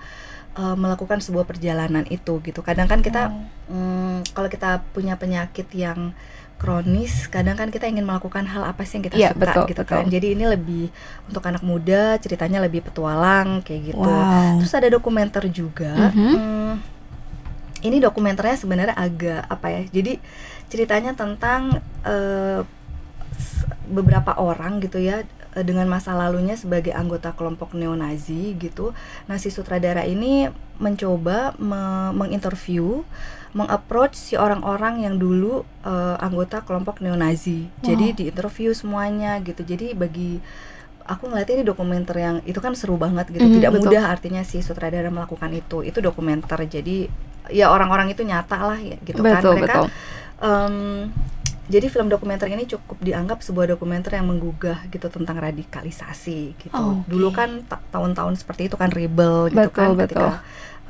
eh, 0.57 0.75
melakukan 0.75 1.19
sebuah 1.19 1.45
perjalanan 1.45 2.03
itu 2.07 2.39
gitu. 2.41 2.59
Kadang 2.59 2.87
kan 2.87 2.99
kita 2.99 3.31
mm, 3.67 4.31
kalau 4.31 4.47
kita 4.47 4.83
punya 4.91 5.15
penyakit 5.15 5.67
yang 5.71 6.11
kronis, 6.61 7.25
kadang 7.25 7.57
kan 7.57 7.73
kita 7.73 7.89
ingin 7.89 8.05
melakukan 8.05 8.45
hal 8.45 8.61
apa 8.61 8.85
sih 8.85 9.01
yang 9.01 9.05
kita 9.09 9.15
Iya, 9.17 9.29
suka 9.33 9.41
betul, 9.41 9.63
gitu 9.73 9.81
betul. 9.81 9.89
kan. 9.97 10.03
Jadi 10.07 10.27
ini 10.37 10.45
lebih 10.45 10.85
untuk 11.25 11.41
anak 11.41 11.65
muda, 11.65 12.21
ceritanya 12.21 12.61
lebih 12.61 12.85
petualang 12.85 13.65
kayak 13.65 13.95
gitu. 13.95 14.05
Wow. 14.05 14.61
Terus 14.61 14.73
ada 14.77 14.87
dokumenter 14.93 15.41
juga. 15.49 16.13
Mhm. 16.13 16.29
Hmm, 16.37 16.73
ini 17.81 17.97
dokumenternya 17.97 18.61
sebenarnya 18.61 18.93
agak 18.93 19.41
apa 19.49 19.67
ya? 19.73 19.81
Jadi 19.89 20.21
ceritanya 20.69 21.17
tentang 21.17 21.81
s- 23.33 23.65
beberapa 23.89 24.37
orang 24.37 24.79
gitu 24.79 25.01
ya 25.01 25.25
eh, 25.53 25.63
dengan 25.63 25.87
masa 25.87 26.13
lalunya 26.13 26.55
sebagai 26.55 26.91
anggota 26.91 27.31
kelompok 27.31 27.73
neo-Nazi 27.73 28.55
gitu. 28.55 28.95
Nah, 29.27 29.37
si 29.37 29.49
sutradara 29.49 30.03
ini 30.03 30.47
mencoba 30.81 31.53
me- 31.61 32.13
menginterview, 32.15 33.03
mengapproach 33.51 34.15
si 34.15 34.33
orang-orang 34.39 35.03
yang 35.03 35.15
dulu 35.19 35.67
eh, 35.83 36.15
anggota 36.19 36.63
kelompok 36.63 37.03
neo-Nazi. 37.03 37.67
Jadi 37.81 38.07
Wow. 38.13 38.17
diinterview 38.17 38.71
semuanya 38.71 39.37
gitu. 39.43 39.61
Jadi 39.61 39.91
bagi 39.93 40.39
aku 41.01 41.27
ngeliatnya 41.27 41.59
ini 41.59 41.65
dokumenter 41.67 42.15
yang 42.15 42.35
itu 42.47 42.59
kan 42.63 42.71
seru 42.77 42.95
banget 42.95 43.27
gitu. 43.29 43.43
Mhm, 43.43 43.55
Tidak 43.59 43.71
betul. 43.75 43.83
mudah 43.91 44.03
artinya 44.07 44.41
si 44.47 44.63
sutradara 44.63 45.11
melakukan 45.11 45.51
itu. 45.51 45.83
Itu 45.83 45.99
dokumenter. 45.99 46.63
Jadi 46.63 47.11
ya 47.51 47.67
orang-orang 47.73 48.13
itu 48.13 48.23
nyata 48.23 48.55
lah 48.63 48.79
ya 48.79 48.95
gitu 49.03 49.19
kan. 49.19 49.41
Betul, 49.43 49.53
Mereka 49.59 49.73
betul. 49.83 49.87
em, 50.39 50.75
jadi 51.71 51.87
film 51.87 52.05
dokumenter 52.05 52.45
ini 52.45 52.67
cukup 52.67 52.99
dianggap 52.99 53.39
sebuah 53.39 53.71
dokumenter 53.71 54.13
yang 54.13 54.27
menggugah 54.27 54.83
gitu 54.87 55.07
tentang 55.07 55.39
radikalisasi 55.39 56.39
gitu. 56.59 56.73
Oh, 56.73 56.99
oke. 56.99 57.07
Dulu 57.07 57.31
kan 57.31 57.63
ta- 57.63 57.79
tahun-tahun 57.89 58.35
seperti 58.35 58.67
itu 58.67 58.75
kan 58.75 58.91
rebel 58.91 59.47
gitu 59.47 59.63
Betul, 59.63 59.71
kan 59.71 59.89
betul. 59.95 60.03
ketika 60.03 60.29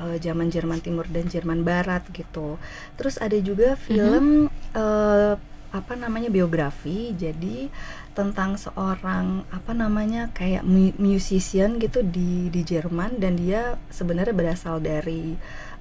eh, 0.02 0.16
zaman 0.18 0.50
Jerman 0.50 0.80
Timur 0.80 1.06
dan 1.06 1.24
Jerman 1.24 1.62
Barat 1.62 2.02
gitu. 2.10 2.58
Terus 2.94 3.16
ada 3.16 3.38
juga 3.38 3.72
Mhm. 3.72 3.80
film 3.80 4.26
eh, 4.74 5.32
apa 5.72 5.92
namanya 5.94 6.28
biografi. 6.28 7.14
Jadi 7.14 7.70
tentang 8.12 8.60
seorang 8.60 9.48
apa 9.48 9.72
namanya 9.72 10.28
kayak 10.36 10.62
mu- 10.64 10.92
musician 11.00 11.80
gitu 11.80 12.04
di 12.04 12.52
di 12.52 12.60
Jerman 12.60 13.16
dan 13.16 13.40
dia 13.40 13.80
sebenarnya 13.88 14.36
berasal 14.36 14.84
dari 14.84 15.36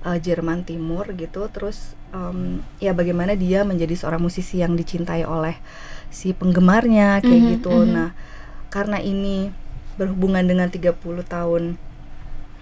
eh, 0.07 0.17
Jerman 0.17 0.63
Timur 0.63 1.11
gitu. 1.13 1.51
Terus 1.51 1.93
em, 2.15 2.63
ya 2.79 2.95
bagaimana 2.95 3.35
dia 3.35 3.67
menjadi 3.67 3.93
seorang 3.99 4.23
musisi 4.23 4.63
yang 4.63 4.79
dicintai 4.79 5.27
oleh 5.27 5.59
si 6.07 6.31
penggemarnya 6.31 7.19
kayak 7.19 7.43
Mhm, 7.43 7.51
gitu. 7.59 7.75
mhm. 7.83 7.91
Nah, 7.91 8.09
karena 8.71 8.99
ini 9.03 9.51
berhubungan 9.99 10.47
dengan 10.47 10.71
30 10.71 11.27
tahun 11.27 11.75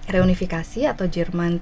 reunifikasi 0.09 0.89
atau 0.89 1.05
Jerman 1.05 1.61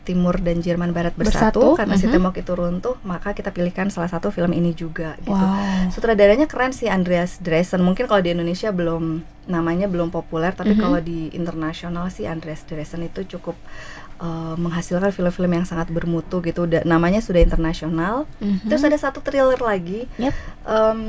Timur 0.00 0.40
dan 0.40 0.64
Jerman 0.64 0.96
Barat 0.96 1.12
bersatu, 1.12 1.60
bersatu. 1.60 1.78
karena 1.78 1.94
mm 1.94 2.00
-hmm. 2.08 2.40
itu 2.40 2.52
runtuh, 2.56 2.96
maka 3.04 3.36
kita 3.36 3.52
pilihkan 3.52 3.92
salah 3.92 4.08
satu 4.08 4.32
film 4.32 4.56
ini 4.56 4.72
juga 4.72 5.14
gitu. 5.20 5.36
Wow. 5.36 5.92
Sutradaranya 5.92 6.48
keren 6.48 6.72
sih 6.72 6.88
Andreas 6.88 7.38
Dresen. 7.38 7.84
Mungkin 7.84 8.08
kalau 8.08 8.24
di 8.24 8.32
Indonesia 8.32 8.72
belum 8.72 9.20
namanya 9.46 9.86
belum 9.86 10.08
populer, 10.08 10.56
tapi 10.56 10.72
mm 10.72 10.76
-hmm. 10.76 10.84
kalau 10.84 10.98
di 11.04 11.28
internasional 11.36 12.08
sih 12.08 12.24
Andreas 12.24 12.64
Dresen 12.64 13.04
itu 13.04 13.28
cukup 13.36 13.54
uh, 14.24 14.56
menghasilkan 14.56 15.12
film-film 15.12 15.52
yang 15.52 15.66
sangat 15.68 15.92
bermutu 15.92 16.40
gitu. 16.40 16.64
Da 16.64 16.80
namanya 16.88 17.20
sudah 17.20 17.44
internasional. 17.44 18.24
Mm 18.40 18.56
-hmm. 18.56 18.68
Terus 18.72 18.82
ada 18.88 18.96
satu 18.96 19.20
thriller 19.20 19.60
lagi. 19.60 20.08
Yep. 20.16 20.34
Um, 20.64 21.02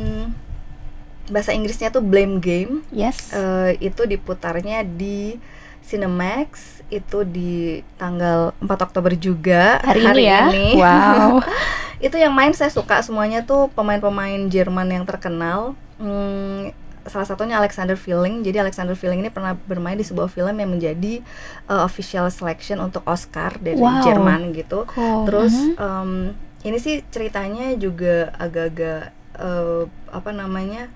bahasa 1.31 1.55
Inggrisnya 1.55 1.95
tuh 1.95 2.03
Blame 2.03 2.43
Game. 2.43 2.83
Yes. 2.91 3.31
Uh, 3.31 3.71
itu 3.79 4.03
diputarnya 4.03 4.83
di 4.83 5.39
Cinemax 5.85 6.81
itu 6.91 7.23
di 7.27 7.81
tanggal 7.95 8.53
4 8.59 8.67
Oktober 8.67 9.11
juga 9.15 9.79
hari, 9.81 10.03
hari 10.03 10.23
ini 10.23 10.29
ya. 10.29 10.41
Ini. 10.51 10.67
Wow. 10.81 11.41
itu 12.05 12.15
yang 12.17 12.33
main 12.33 12.51
saya 12.51 12.73
suka 12.73 13.05
semuanya 13.05 13.45
tuh 13.45 13.69
pemain-pemain 13.77 14.49
Jerman 14.49 14.89
yang 14.89 15.05
terkenal. 15.05 15.77
Hmm, 16.01 16.73
salah 17.05 17.27
satunya 17.29 17.57
Alexander 17.57 17.93
Filling. 17.93 18.41
Jadi 18.41 18.57
Alexander 18.57 18.97
Filling 18.97 19.21
ini 19.21 19.29
pernah 19.29 19.53
bermain 19.53 19.97
di 19.97 20.05
sebuah 20.05 20.29
film 20.29 20.57
yang 20.57 20.69
menjadi 20.73 21.21
uh, 21.69 21.85
official 21.85 22.29
selection 22.33 22.81
untuk 22.81 23.05
Oscar 23.05 23.57
dari 23.61 23.77
wow. 23.77 24.01
Jerman 24.01 24.53
gitu. 24.57 24.89
Cool. 24.89 25.29
Terus 25.29 25.53
uh 25.77 26.01
um, 26.01 26.13
ini 26.61 26.77
sih 26.77 27.01
ceritanya 27.09 27.73
juga 27.73 28.29
agak-agak 28.37 29.09
uh, 29.41 29.89
apa 30.13 30.29
namanya? 30.29 30.93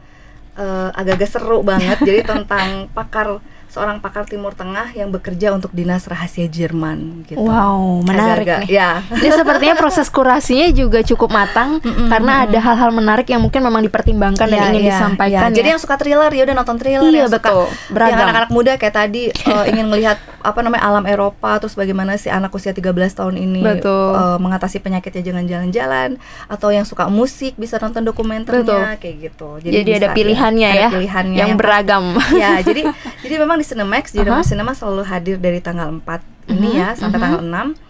uh, 0.55 0.89
agak-agak 0.95 1.29
seru 1.29 1.59
banget. 1.61 1.99
Jadi 2.01 2.21
tentang 2.25 2.67
pakar 2.97 3.39
seorang 3.75 3.99
pakar 3.99 4.23
Timur 4.23 4.55
Tengah 4.55 4.95
yang 4.95 5.11
bekerja 5.11 5.51
untuk 5.51 5.75
dinas 5.75 6.07
rahasia 6.07 6.47
Jerman 6.47 7.27
gitu. 7.27 7.43
Wow, 7.43 7.99
menarik 8.07 8.47
Agak, 8.47 8.59
nih. 8.63 8.79
Ya. 8.79 9.03
Ini 9.03 9.29
sepertinya 9.35 9.75
proses 9.75 10.07
kurasinya 10.07 10.71
juga 10.71 11.03
cukup 11.03 11.27
matang 11.27 11.77
mm 11.83 11.91
-mm, 11.91 12.07
karena 12.07 12.31
mm 12.31 12.39
-mm. 12.39 12.45
ada 12.47 12.59
hal-hal 12.63 12.91
menarik 12.95 13.27
yang 13.27 13.43
mungkin 13.43 13.59
memang 13.59 13.83
dipertimbangkan 13.83 14.47
ya, 14.47 14.55
dan 14.55 14.71
ingin 14.71 14.83
ya, 14.87 14.89
disampaikan. 14.95 15.51
Ya. 15.51 15.51
Ya. 15.51 15.57
Jadi 15.59 15.67
yang 15.75 15.81
suka 15.83 15.95
thriller 15.99 16.31
ya 16.31 16.43
udah 16.47 16.55
nonton 16.55 16.77
thriller 16.79 17.11
iya, 17.11 17.27
yang 17.27 17.31
betul. 17.31 17.67
suka 17.67 17.91
Beragam. 17.91 18.11
yang 18.15 18.19
anak-anak 18.31 18.51
muda 18.55 18.71
kayak 18.79 18.95
tadi 18.95 19.21
uh, 19.51 19.65
ingin 19.71 19.91
melihat 19.91 20.17
apa 20.39 20.59
namanya 20.63 20.83
alam 20.87 21.03
Eropa 21.09 21.57
terus 21.59 21.75
bagaimana 21.75 22.15
si 22.15 22.31
anak 22.31 22.53
usia 22.55 22.71
13 22.71 22.95
tahun 23.11 23.35
ini 23.35 23.61
Uh, 23.85 24.37
mengatasi 24.39 24.79
penyakitnya 24.79 25.21
jangan 25.33 25.45
jalan-jalan 25.49 26.09
atau 26.47 26.69
yang 26.71 26.85
suka 26.87 27.09
musik 27.09 27.57
bisa 27.57 27.75
nonton 27.81 28.05
dokumenternya 28.05 28.61
betul. 28.63 29.01
kayak 29.01 29.15
gitu. 29.19 29.49
Jadi, 29.61 29.73
jadi 29.81 29.91
ada 29.99 30.07
pilihannya 30.15 30.69
ya, 30.69 30.75
ya 30.75 30.87
ada 30.87 30.93
pilihannya 30.95 31.37
yang, 31.37 31.49
yang 31.49 31.59
beragam. 31.59 32.03
ya, 32.33 32.61
jadi 32.61 32.81
jadi 33.25 33.35
memang 33.41 33.64
Cinemax 33.65 34.13
di 34.13 34.21
uh 34.21 34.29
-huh. 34.29 34.45
Cinema 34.45 34.77
selalu 34.77 35.03
hadir 35.09 35.41
dari 35.41 35.57
tanggal 35.59 35.89
4 35.89 35.97
uh 35.97 36.05
-huh. 36.05 36.53
ini 36.53 36.69
ya 36.77 36.93
sampai 36.93 37.17
uh 37.17 37.41
-huh. 37.41 37.41
tanggal 37.41 37.73
6 37.73 37.85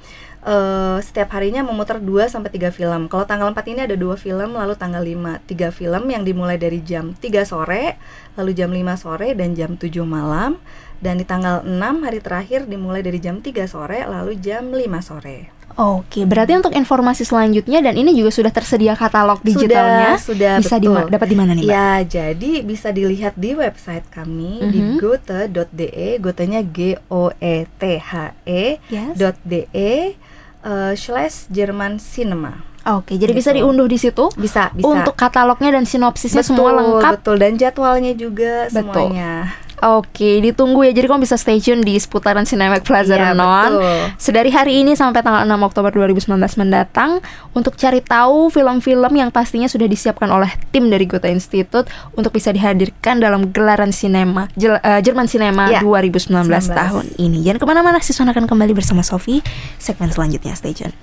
Uh, 0.46 1.02
setiap 1.02 1.34
harinya 1.34 1.66
memutar 1.66 1.98
2 1.98 2.30
sampai 2.30 2.54
3 2.54 2.70
film. 2.70 3.10
Kalau 3.10 3.26
tanggal 3.26 3.50
4 3.50 3.66
ini 3.66 3.82
ada 3.82 3.98
dua 3.98 4.14
film, 4.14 4.54
lalu 4.54 4.78
tanggal 4.78 5.02
5 5.02 5.42
3 5.42 5.74
film 5.74 6.04
yang 6.06 6.22
dimulai 6.22 6.62
dari 6.62 6.86
jam 6.86 7.18
3 7.18 7.50
sore, 7.50 7.98
lalu 8.38 8.54
jam 8.54 8.70
5 8.70 8.94
sore 8.94 9.34
dan 9.34 9.58
jam 9.58 9.74
7 9.74 10.06
malam. 10.06 10.62
Dan 11.02 11.18
di 11.18 11.26
tanggal 11.26 11.66
6 11.66 12.06
hari 12.06 12.22
terakhir 12.22 12.70
dimulai 12.70 13.02
dari 13.02 13.18
jam 13.18 13.42
3 13.42 13.66
sore, 13.66 14.06
lalu 14.06 14.38
jam 14.38 14.70
5 14.70 14.78
sore. 15.02 15.55
Oke, 15.76 16.24
berarti 16.24 16.56
untuk 16.56 16.72
informasi 16.72 17.28
selanjutnya 17.28 17.84
dan 17.84 18.00
ini 18.00 18.16
juga 18.16 18.32
sudah 18.32 18.48
tersedia 18.48 18.96
katalog 18.96 19.44
digitalnya. 19.44 20.16
Sudah, 20.16 20.64
bisa 20.64 20.80
di 20.80 20.88
dapat 20.88 21.28
di 21.28 21.36
mana 21.36 21.52
nih, 21.52 21.68
Mbak? 21.68 21.76
Ya, 21.76 21.92
jadi 22.08 22.52
bisa 22.64 22.96
dilihat 22.96 23.36
di 23.36 23.60
website 23.60 24.08
kami 24.08 24.64
mm 24.64 24.64
-hmm. 24.64 24.72
di 24.72 24.80
gote.de, 25.04 26.10
gotenya 26.24 26.64
G 26.64 26.96
O 27.12 27.28
E 27.44 27.68
T 27.76 28.00
H 28.00 28.32
E 28.48 28.80
yes. 28.88 29.20
.de 29.44 30.16
uh, 30.64 30.96
slash 30.96 31.52
Jerman 31.52 32.00
Cinema. 32.00 32.64
Oke, 32.86 33.18
jadi 33.18 33.34
gitu. 33.34 33.42
bisa 33.42 33.50
diunduh 33.50 33.90
di 33.90 33.98
situ. 33.98 34.30
Bisa, 34.38 34.70
bisa. 34.72 34.86
Untuk 34.86 35.18
katalognya 35.18 35.74
dan 35.74 35.90
sinopsisnya 35.90 36.46
betul, 36.46 36.54
semua 36.54 36.70
lengkap. 36.78 37.12
Betul, 37.18 37.36
dan 37.42 37.52
jadwalnya 37.58 38.14
juga 38.14 38.70
betul. 38.70 38.94
semuanya. 38.94 39.58
Oke, 39.84 40.40
ditunggu 40.40 40.88
ya. 40.88 40.92
Jadi 40.96 41.06
kamu 41.12 41.28
bisa 41.28 41.36
stay 41.36 41.60
tune 41.60 41.84
di 41.84 42.00
seputaran 42.00 42.48
Cinemax 42.48 42.88
Plaza 42.88 43.20
iya, 43.20 43.36
Renon. 43.36 43.82
Sedari 44.16 44.48
hari 44.54 44.80
ini 44.80 44.96
sampai 44.96 45.20
tanggal 45.20 45.44
6 45.44 45.52
Oktober 45.68 45.92
2019 45.92 46.32
mendatang 46.64 47.20
untuk 47.52 47.76
cari 47.76 48.00
tahu 48.00 48.48
film-film 48.48 49.12
yang 49.20 49.30
pastinya 49.36 49.68
sudah 49.68 49.88
disiapkan 49.90 50.32
oleh 50.32 50.48
tim 50.72 50.88
dari 50.88 51.04
Goethe 51.04 51.28
Institute 51.28 51.92
untuk 52.16 52.32
bisa 52.32 52.56
dihadirkan 52.56 53.20
dalam 53.20 53.52
gelaran 53.52 53.92
sinema 53.92 54.48
Jel, 54.56 54.80
uh, 54.80 55.00
Jerman 55.04 55.28
Cinema 55.28 55.68
ya, 55.68 55.84
2019 55.84 56.48
19. 56.48 56.72
tahun 56.72 57.06
ini. 57.20 57.44
Jangan 57.44 57.60
ke 57.60 57.68
mana-mana, 57.68 57.98
Siswan 58.00 58.32
akan 58.32 58.48
kembali 58.48 58.72
bersama 58.72 59.04
Sofi 59.04 59.44
segmen 59.76 60.08
selanjutnya. 60.08 60.56
Stay 60.56 60.72
tune. 60.72 60.96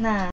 Nah. 0.00 0.29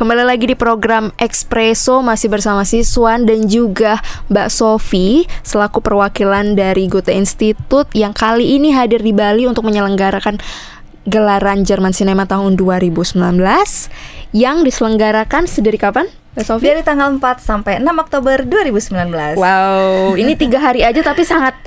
Kembali 0.00 0.24
lagi 0.24 0.48
di 0.48 0.56
program 0.56 1.12
Expresso 1.20 2.00
masih 2.00 2.32
bersama 2.32 2.64
Siswan 2.64 3.28
dan 3.28 3.44
juga 3.44 4.00
Mbak 4.32 4.48
Sofi 4.48 5.28
selaku 5.44 5.84
perwakilan 5.84 6.56
dari 6.56 6.88
Goethe 6.88 7.12
Institute 7.12 7.84
yang 7.92 8.16
kali 8.16 8.56
ini 8.56 8.72
hadir 8.72 9.04
di 9.04 9.12
Bali 9.12 9.44
untuk 9.44 9.68
menyelenggarakan 9.68 10.40
gelaran 11.04 11.68
Jerman 11.68 11.92
Cinema 11.92 12.24
tahun 12.24 12.56
2019 12.56 13.12
yang 14.32 14.64
diselenggarakan 14.64 15.44
sedari 15.44 15.76
kapan? 15.76 16.08
Sofi? 16.40 16.72
Dari 16.72 16.80
tanggal 16.80 17.20
4 17.20 17.20
sampai 17.36 17.84
6 17.84 17.92
Oktober 18.00 18.40
2019. 18.48 19.36
Wow, 19.36 20.16
ini 20.16 20.32
tiga 20.32 20.64
hari 20.64 20.80
aja 20.80 21.04
tapi 21.04 21.28
sangat 21.28 21.60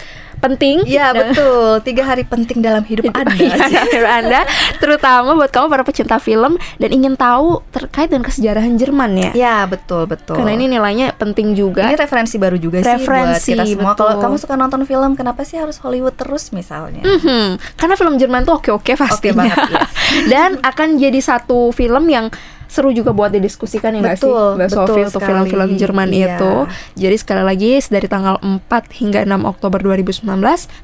penting. 0.43 0.83
Ya 0.83 1.15
betul, 1.15 1.79
tiga 1.87 2.03
hari 2.03 2.27
penting 2.27 2.59
dalam 2.59 2.83
hidup, 2.83 3.07
hidup 3.07 3.15
Anda. 3.15 3.35
Ya, 3.39 3.81
hidup 3.87 4.07
Anda, 4.07 4.41
terutama 4.83 5.39
buat 5.39 5.49
kamu 5.49 5.71
para 5.71 5.83
pecinta 5.87 6.19
film 6.19 6.59
dan 6.77 6.89
ingin 6.91 7.15
tahu 7.15 7.63
terkait 7.71 8.11
dengan 8.11 8.27
kesejarahan 8.27 8.75
Jerman 8.75 9.11
ya. 9.15 9.31
Ya 9.31 9.57
betul 9.63 10.05
betul. 10.05 10.35
Karena 10.35 10.53
ini 10.59 10.67
nilainya 10.67 11.15
penting 11.15 11.55
juga. 11.55 11.87
Ini 11.87 11.95
referensi 11.95 12.35
baru 12.35 12.59
juga 12.59 12.83
referensi, 12.83 13.55
sih 13.55 13.55
buat 13.55 13.63
kita 13.63 13.63
semua. 13.65 13.93
Kalau 13.95 14.15
kamu 14.19 14.35
suka 14.37 14.53
nonton 14.59 14.83
film, 14.83 15.15
kenapa 15.15 15.47
sih 15.47 15.55
harus 15.55 15.79
Hollywood 15.79 16.19
terus 16.19 16.51
misalnya? 16.51 17.01
Mm 17.01 17.19
-hmm. 17.19 17.45
Karena 17.79 17.95
film 17.95 18.15
Jerman 18.19 18.43
tuh 18.43 18.59
oke-oke 18.59 18.93
pasti 18.99 19.31
okay 19.31 19.37
banget. 19.37 19.57
Yes. 19.71 19.89
dan 20.33 20.59
akan 20.59 20.99
jadi 20.99 21.19
satu 21.23 21.71
film 21.71 22.11
yang 22.11 22.27
seru 22.73 22.89
juga 22.89 23.13
buat 23.13 23.29
didiskusikan 23.29 23.93
ya 23.93 24.01
nggak 24.01 24.17
sih 24.17 24.33
Mbak 24.33 24.69
Sofi 24.73 25.05
untuk 25.05 25.21
film-film 25.21 25.69
Jerman 25.77 26.09
iya. 26.09 26.41
itu. 26.41 26.53
Jadi 26.97 27.15
sekali 27.21 27.43
lagi 27.45 27.77
dari 27.85 28.09
tanggal 28.09 28.41
4 28.41 28.65
hingga 28.97 29.21
6 29.29 29.45
Oktober 29.45 29.79
2019 29.93 30.25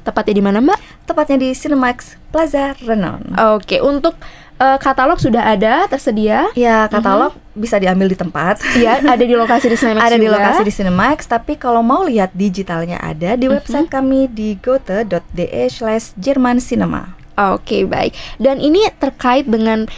tepatnya 0.06 0.34
di 0.38 0.44
mana 0.46 0.58
Mbak? 0.62 0.78
Tepatnya 1.10 1.36
di 1.42 1.50
Cinemax 1.50 2.14
Plaza 2.30 2.78
Renon. 2.86 3.34
Oke, 3.58 3.82
untuk 3.82 4.14
uh, 4.62 4.78
katalog 4.78 5.18
sudah 5.18 5.50
ada 5.50 5.90
tersedia. 5.90 6.46
Ya, 6.54 6.86
katalog 6.86 7.34
uh-huh. 7.34 7.58
bisa 7.58 7.82
diambil 7.82 8.06
di 8.06 8.14
tempat. 8.14 8.62
Iya, 8.78 9.02
ada 9.02 9.24
di 9.26 9.34
lokasi 9.34 9.66
di 9.66 9.74
Cinemax 9.74 10.04
Ada 10.06 10.14
juga. 10.14 10.22
di 10.22 10.28
lokasi 10.30 10.60
di 10.62 10.72
Cinemax, 10.72 11.16
tapi 11.26 11.58
kalau 11.58 11.82
mau 11.82 12.06
lihat 12.06 12.30
digitalnya 12.36 13.02
ada 13.02 13.34
di 13.34 13.50
uh-huh. 13.50 13.58
website 13.58 13.90
kami 13.90 14.30
di 14.30 14.54
gote.de 14.62 15.66
slash 15.66 16.14
Jerman 16.14 16.62
Cinema. 16.62 17.18
Oke, 17.40 17.82
okay, 17.82 17.82
baik. 17.88 18.12
Dan 18.36 18.60
ini 18.60 18.84
terkait 19.00 19.48
dengan 19.48 19.88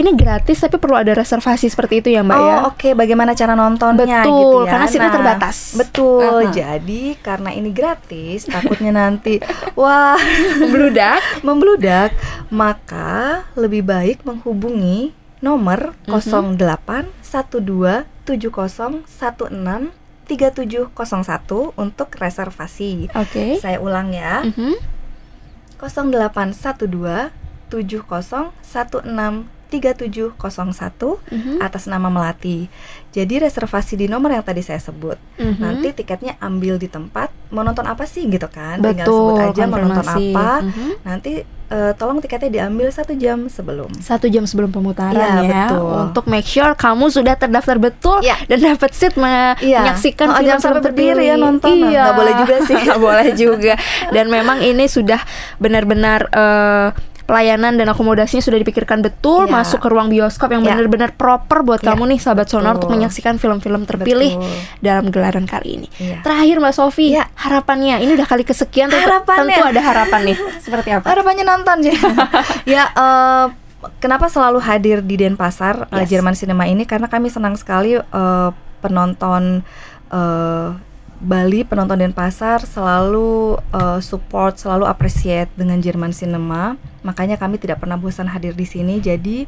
ini 0.00 0.16
gratis 0.16 0.64
tapi 0.64 0.80
perlu 0.80 0.96
ada 0.96 1.12
reservasi 1.12 1.68
seperti 1.68 2.00
itu 2.00 2.08
ya 2.16 2.24
mbak 2.24 2.38
oh, 2.40 2.42
ya. 2.42 2.56
oke. 2.66 2.76
Okay. 2.80 2.92
Bagaimana 2.96 3.36
cara 3.36 3.52
nontonnya 3.52 4.24
betul, 4.24 4.32
gitu 4.40 4.56
ya? 4.64 4.70
Karena 4.72 4.86
sini 4.88 5.06
nah, 5.06 5.12
terbatas. 5.12 5.56
Betul. 5.76 6.24
Uh 6.24 6.48
-huh. 6.48 6.52
Jadi 6.56 7.02
karena 7.20 7.50
ini 7.52 7.70
gratis, 7.70 8.48
takutnya 8.48 8.92
nanti 8.96 9.38
wah 9.80 10.16
membludak, 10.56 11.20
membludak, 11.46 12.10
maka 12.48 13.44
lebih 13.54 13.84
baik 13.84 14.24
menghubungi 14.24 15.12
nomor 15.44 15.92
uh 16.08 16.16
-huh. 16.16 16.56
08 16.56 17.12
12 17.20 18.08
70 18.24 19.04
16 19.06 20.00
3701 20.30 21.74
untuk 21.74 22.08
reservasi. 22.14 23.10
Oke. 23.18 23.58
Saya 23.58 23.82
ulang 23.82 24.14
ya. 24.14 24.46
0812 25.82 27.34
7016 27.70 29.59
3701 29.70 30.34
Mhm. 31.24 31.58
atas 31.60 31.86
nama 31.86 32.06
Melati. 32.06 32.66
Jadi 33.08 33.40
reservasi 33.40 33.96
di 33.96 34.06
nomor 34.06 34.30
yang 34.30 34.42
tadi 34.42 34.60
saya 34.60 34.78
sebut. 34.78 35.18
Mhm. 35.36 35.58
Nanti 35.58 35.88
tiketnya 35.94 36.34
ambil 36.38 36.76
di 36.76 36.86
tempat. 36.86 37.30
Mau 37.48 37.60
nonton 37.60 37.82
apa 37.84 38.04
sih 38.04 38.26
gitu 38.26 38.46
kan? 38.46 38.78
Betul, 38.78 38.90
Tinggal 38.92 39.06
sebut 39.06 39.34
aja 39.48 39.62
mau 39.64 39.78
nonton 39.80 40.06
apa. 40.06 40.50
Mhm. 40.60 40.90
Nanti 41.02 41.32
eh, 41.68 41.94
tolong 41.94 42.18
tiketnya 42.18 42.50
diambil 42.50 42.90
satu 42.90 43.14
jam 43.14 43.46
sebelum. 43.46 43.94
satu 43.94 44.26
jam 44.26 44.42
sebelum 44.42 44.74
pemutaran 44.74 45.14
Iya, 45.14 45.38
ya 45.40 45.64
betul. 45.70 45.94
untuk 46.04 46.24
make 46.26 46.42
sure 46.42 46.74
kamu 46.74 47.06
sudah 47.08 47.38
terdaftar 47.38 47.78
betul 47.78 48.18
Iya. 48.20 48.42
dan 48.44 48.58
dapat 48.66 48.90
seat 48.90 49.14
me- 49.14 49.54
Iya. 49.56 49.86
menyaksikan 49.86 50.28
Oh, 50.28 50.36
film 50.36 50.50
jangan 50.50 50.62
sampai 50.66 50.82
berdiri 50.82 51.24
ya 51.24 51.38
nonton. 51.38 51.70
Nah, 51.70 51.86
Iya. 51.88 52.02
nggak 52.02 52.16
boleh 52.16 52.34
juga 52.36 52.56
sih. 52.60 52.74
Nggak 52.82 52.98
boleh 53.00 53.28
juga. 53.36 53.74
Dan 54.10 54.26
memang 54.28 54.58
ini 54.60 54.84
sudah 54.84 55.22
benar-benar 55.58 56.26
eh, 56.32 56.88
pelayanan 57.30 57.78
dan 57.78 57.86
akomodasinya 57.86 58.42
sudah 58.42 58.58
dipikirkan 58.58 58.98
betul 59.00 59.46
Iya. 59.46 59.54
masuk 59.54 59.78
ke 59.78 59.86
ruang 59.86 60.10
bioskop 60.10 60.50
yang 60.50 60.60
Iya. 60.60 60.74
benar-benar 60.74 61.14
proper 61.14 61.62
buat 61.62 61.78
Iya, 61.78 61.94
kamu 61.94 62.02
nih 62.10 62.18
sahabat 62.18 62.50
sonor 62.50 62.74
untuk 62.74 62.90
menyaksikan 62.90 63.38
film-film 63.38 63.86
terpilih 63.86 64.34
Betul. 64.34 64.58
dalam 64.80 65.04
gelaran 65.08 65.46
kali 65.46 65.78
ini. 65.78 65.88
Iya. 65.96 66.18
Terakhir 66.20 66.58
Mbak 66.58 66.74
Sofi, 66.74 67.14
Iya. 67.14 67.30
harapannya 67.32 68.02
ini 68.02 68.12
udah 68.12 68.26
kali 68.26 68.42
kesekian 68.42 68.90
tentu- 68.90 69.06
Harapannya. 69.06 69.54
tentu 69.54 69.62
ada 69.64 69.80
harapan 69.80 70.20
nih. 70.26 70.36
Seperti 70.66 70.88
apa? 70.90 71.06
Harapannya 71.06 71.44
nonton 71.46 71.78
ya. 71.86 71.94
ya 72.74 72.82
eh, 72.90 73.46
kenapa 73.96 74.26
selalu 74.26 74.58
hadir 74.58 74.98
di 75.00 75.14
Denpasar 75.14 75.86
eh, 75.88 76.02
Yes. 76.02 76.10
Jerman 76.10 76.34
Cinema 76.34 76.66
ini 76.66 76.82
karena 76.82 77.06
kami 77.06 77.30
senang 77.30 77.54
sekali 77.54 77.94
eh, 77.94 78.50
penonton 78.80 79.62
eh, 80.10 80.68
Bali 81.20 81.68
penonton 81.68 82.00
Denpasar 82.00 82.64
selalu 82.64 83.60
eh, 83.76 84.00
support 84.00 84.56
selalu 84.56 84.88
appreciate 84.88 85.52
dengan 85.52 85.76
Jerman 85.76 86.16
Cinema. 86.16 86.80
Makanya 87.04 87.36
kami 87.36 87.60
tidak 87.60 87.84
pernah 87.84 88.00
bosan 88.00 88.28
hadir 88.32 88.56
di 88.56 88.64
sini. 88.64 89.04
Jadi 89.04 89.44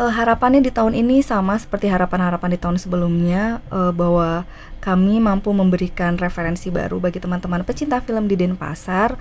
eh, 0.00 0.12
harapannya 0.16 0.64
di 0.64 0.72
tahun 0.72 0.96
ini 0.96 1.20
sama 1.20 1.60
seperti 1.60 1.92
harapan-harapan 1.92 2.56
di 2.56 2.58
tahun 2.58 2.80
sebelumnya 2.80 3.60
eh, 3.68 3.92
bahwa 3.92 4.48
kami 4.80 5.20
mampu 5.20 5.52
memberikan 5.52 6.16
referensi 6.16 6.72
baru 6.72 6.96
bagi 6.96 7.20
teman-teman 7.20 7.62
pecinta 7.62 8.00
film 8.02 8.26
di 8.26 8.34
Denpasar 8.34 9.14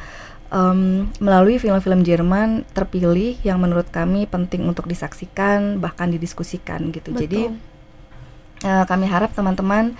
em, 0.49 1.05
melalui 1.21 1.61
film-film 1.61 2.01
Jerman 2.01 2.65
terpilih 2.73 3.37
yang 3.45 3.61
menurut 3.61 3.85
kami 3.93 4.25
penting 4.25 4.65
untuk 4.65 4.89
disaksikan 4.89 5.77
bahkan 5.77 6.09
didiskusikan 6.09 6.89
gitu. 6.89 7.13
Jadi 7.13 7.53
eh, 8.63 8.83
kami 8.89 9.05
harap 9.05 9.37
teman-teman 9.37 9.93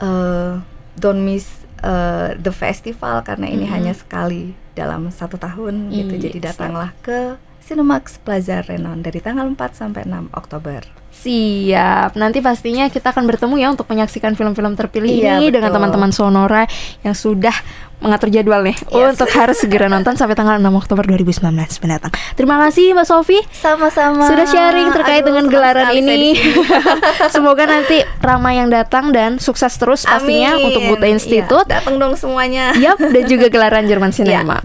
eh, 0.00 0.62
don't 0.96 1.20
miss 1.20 1.46
eh, 1.80 2.32
the 2.34 2.48
festival 2.48 3.20
karena 3.20 3.44
ini 3.46 3.64
Mhm. 3.64 3.72
hanya 3.72 3.92
sekali 3.92 4.42
dalam 4.72 5.08
satu 5.08 5.36
tahun 5.36 5.90
gitu. 5.90 6.12
Iya, 6.12 6.22
Jadi 6.22 6.38
siap. 6.38 6.48
datanglah 6.48 6.90
ke 6.98 7.36
Cinemax 7.60 8.20
Plaza 8.20 8.60
Renon 8.60 9.00
dari 9.00 9.18
tanggal 9.18 9.44
4 9.46 9.72
sampai 9.74 10.04
6 10.04 10.28
Oktober. 10.30 10.84
Siap. 11.14 12.12
Nanti 12.14 12.40
pastinya 12.40 12.84
kita 12.86 13.08
akan 13.08 13.24
bertemu 13.24 13.54
ya 13.56 13.68
untuk 13.68 13.86
menyaksikan 13.86 14.32
film-film 14.32 14.74
terpilih 14.74 15.08
Iya, 15.10 15.38
ini 15.38 15.48
dengan 15.48 15.68
betul. 15.68 15.80
teman-teman 15.80 16.10
Sonora 16.10 16.64
yang 17.00 17.12
sudah 17.14 17.54
mengatur 18.04 18.28
jadwal 18.28 18.60
nih 18.60 18.76
Yes. 18.86 19.10
untuk 19.10 19.26
harus 19.32 19.56
segera 19.56 19.88
nonton 19.88 20.12
sampai 20.12 20.32
tanggal 20.32 20.56
6 20.56 20.76
Oktober 20.76 21.02
2019 21.02 21.80
mendatang. 21.80 22.12
Terima 22.34 22.56
kasih 22.60 22.92
Mbak 22.92 23.04
Sofi 23.04 23.38
Sama-sama. 23.50 24.28
sudah 24.28 24.44
sharing 24.44 24.88
terkait 24.92 25.20
Aduh, 25.20 25.26
dengan 25.32 25.44
gelaran 25.48 25.88
ini. 25.90 26.36
Semoga 27.34 27.64
nanti 27.64 28.00
ramai 28.20 28.56
yang 28.56 28.68
datang 28.68 29.08
dan 29.08 29.36
sukses 29.38 29.72
terus 29.74 30.04
pastinya 30.04 30.54
Amin. 30.54 30.68
untuk 30.68 30.80
Buta 30.86 31.02
Iya, 31.02 31.10
Institute. 31.10 31.66
datang 31.66 31.96
dong 31.96 32.14
semuanya. 32.14 32.70
Yap, 32.76 33.00
dan 33.00 33.24
juga 33.24 33.46
gelaran 33.48 33.84
Jerman 33.84 34.10
Cinema. 34.10 34.58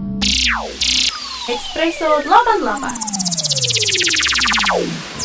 Espresso 1.46 2.06
88 2.22 5.19